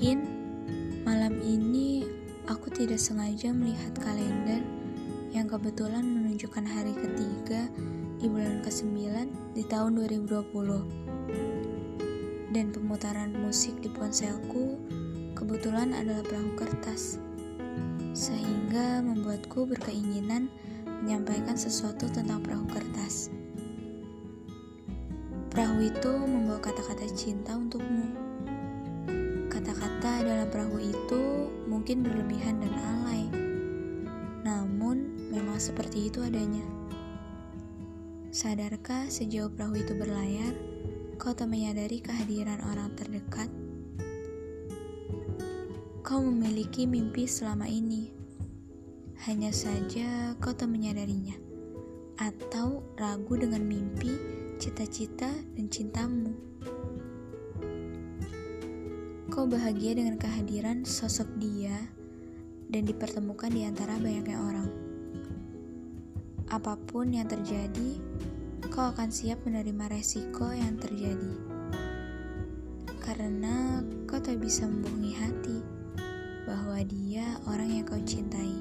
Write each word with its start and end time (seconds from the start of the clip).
Mungkin 0.00 0.24
malam 1.04 1.44
ini 1.44 2.08
aku 2.48 2.72
tidak 2.72 2.96
sengaja 2.96 3.52
melihat 3.52 3.92
kalender 4.00 4.64
yang 5.28 5.44
kebetulan 5.44 6.00
menunjukkan 6.00 6.64
hari 6.64 6.96
ketiga 6.96 7.68
di 8.16 8.24
bulan 8.24 8.64
ke-9 8.64 8.96
di 9.52 9.60
tahun 9.68 10.00
2020. 10.00 12.48
Dan 12.48 12.72
pemutaran 12.72 13.44
musik 13.44 13.76
di 13.84 13.92
ponselku 13.92 14.80
kebetulan 15.36 15.92
adalah 15.92 16.24
perahu 16.24 16.48
kertas. 16.56 17.20
Sehingga 18.16 19.04
membuatku 19.04 19.68
berkeinginan 19.68 20.48
menyampaikan 21.04 21.60
sesuatu 21.60 22.08
tentang 22.08 22.40
perahu 22.40 22.64
kertas. 22.72 23.28
Perahu 25.52 25.84
itu 25.84 26.12
membawa 26.24 26.56
kata-kata 26.56 27.04
cinta 27.12 27.52
untukmu 27.52 28.29
dalam 30.30 30.46
perahu 30.46 30.78
itu 30.78 31.50
mungkin 31.66 32.06
berlebihan 32.06 32.62
dan 32.62 32.70
alay. 32.70 33.26
Namun, 34.46 35.26
memang 35.26 35.58
seperti 35.58 36.06
itu 36.06 36.22
adanya. 36.22 36.62
Sadarkah 38.30 39.10
sejauh 39.10 39.50
perahu 39.50 39.82
itu 39.82 39.90
berlayar, 39.98 40.54
kau 41.18 41.34
tak 41.34 41.50
menyadari 41.50 41.98
kehadiran 41.98 42.62
orang 42.62 42.94
terdekat? 42.94 43.50
Kau 46.06 46.22
memiliki 46.22 46.86
mimpi 46.86 47.26
selama 47.26 47.66
ini. 47.66 48.14
Hanya 49.26 49.50
saja 49.50 50.38
kau 50.38 50.54
tak 50.54 50.70
menyadarinya. 50.70 51.34
Atau 52.22 52.86
ragu 52.94 53.34
dengan 53.34 53.66
mimpi, 53.66 54.14
cita-cita, 54.62 55.34
dan 55.58 55.66
cintamu. 55.66 56.30
Kau 59.30 59.46
bahagia 59.46 59.94
dengan 59.94 60.18
kehadiran 60.18 60.82
sosok 60.82 61.30
dia 61.38 61.78
dan 62.66 62.82
dipertemukan 62.82 63.46
di 63.46 63.62
antara 63.62 63.94
banyaknya 63.94 64.42
orang. 64.42 64.66
Apa 66.50 66.74
pun 66.74 67.14
yang 67.14 67.30
terjadi, 67.30 67.94
kau 68.74 68.90
akan 68.90 69.06
siap 69.14 69.38
menerima 69.46 69.86
resiko 69.86 70.50
yang 70.50 70.74
terjadi. 70.82 71.30
Karena 72.98 73.78
kau 74.10 74.18
tak 74.18 74.42
bisa 74.42 74.66
membohongi 74.66 75.14
hati 75.14 75.58
bahwa 76.50 76.82
dia 76.90 77.38
orang 77.46 77.70
yang 77.70 77.86
kau 77.86 78.02
cintai. 78.02 78.58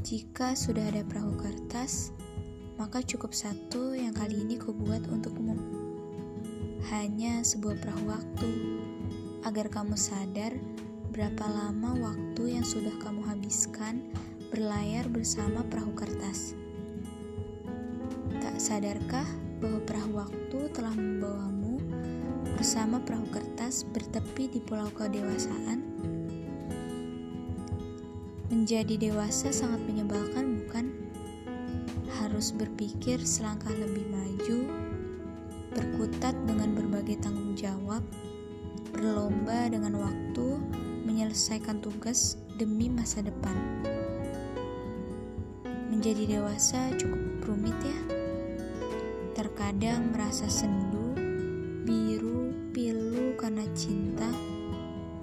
Jika 0.00 0.56
sudah 0.56 0.88
ada 0.88 1.04
perahu 1.04 1.36
kertas, 1.36 2.08
maka 2.80 3.04
cukup 3.04 3.36
satu 3.36 3.92
yang 3.92 4.16
kali 4.16 4.48
ini 4.48 4.56
kau 4.56 4.72
buat 4.72 5.04
untukmu. 5.12 5.83
Hanya 6.92 7.40
sebuah 7.40 7.80
perahu 7.80 8.12
waktu, 8.12 8.50
agar 9.48 9.72
kamu 9.72 9.96
sadar 9.96 10.52
berapa 11.16 11.48
lama 11.48 11.96
waktu 11.96 12.60
yang 12.60 12.66
sudah 12.66 12.92
kamu 13.00 13.24
habiskan 13.24 14.04
berlayar 14.52 15.08
bersama 15.08 15.64
perahu 15.72 15.96
kertas. 15.96 16.52
Tak 18.36 18.60
sadarkah 18.60 19.24
bahwa 19.64 19.80
perahu 19.88 20.12
waktu 20.20 20.58
telah 20.76 20.92
membawamu 20.92 21.80
bersama 22.60 23.00
perahu 23.00 23.32
kertas 23.32 23.88
bertepi 23.88 24.52
di 24.52 24.60
pulau 24.60 24.92
kedewasaan? 24.92 25.80
Menjadi 28.52 29.08
dewasa 29.08 29.56
sangat 29.56 29.80
menyebalkan, 29.88 30.60
bukan? 30.60 30.92
Harus 32.20 32.52
berpikir 32.52 33.24
selangkah 33.24 33.72
lebih 33.72 34.04
maju, 34.12 34.58
berkutat 35.74 36.38
dengan 36.46 36.72
berbagai 36.78 37.18
tanggung 37.18 37.58
jawab, 37.58 38.00
berlomba 38.94 39.66
dengan 39.66 39.98
waktu, 39.98 40.62
menyelesaikan 41.04 41.82
tugas 41.82 42.38
demi 42.56 42.86
masa 42.86 43.20
depan. 43.26 43.54
Menjadi 45.90 46.38
dewasa 46.38 46.94
cukup 46.94 47.42
rumit 47.46 47.76
ya. 47.82 48.00
Terkadang 49.34 50.14
merasa 50.14 50.46
sendu, 50.46 51.14
biru, 51.82 52.54
pilu 52.70 53.34
karena 53.34 53.66
cinta. 53.74 54.30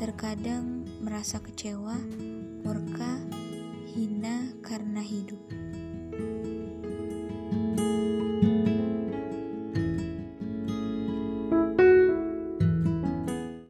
Terkadang 0.00 0.88
merasa 1.04 1.40
kecewa, 1.44 1.96
murka, 2.64 3.20
hina 3.92 4.52
karena 4.64 5.00
hidup. 5.04 5.47